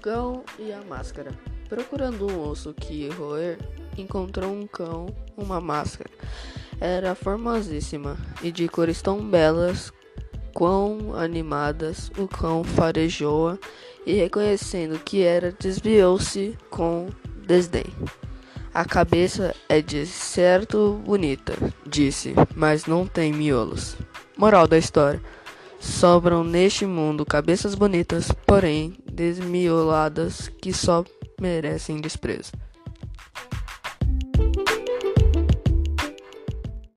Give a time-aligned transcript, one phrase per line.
[0.00, 1.32] cão e a máscara.
[1.68, 3.58] Procurando um osso que roer,
[3.96, 5.06] encontrou um cão,
[5.36, 6.10] uma máscara.
[6.80, 9.92] Era formosíssima e de cores tão belas,
[10.54, 13.58] quão animadas, o cão farejou
[14.04, 17.08] e, reconhecendo que era, desviou-se com
[17.46, 17.86] desdém.
[18.74, 21.54] A cabeça é de certo bonita,
[21.86, 23.96] disse, mas não tem miolos.
[24.36, 25.20] Moral da história.
[25.82, 31.04] Sobram neste mundo cabeças bonitas, porém desmioladas, que só
[31.40, 32.52] merecem desprezo.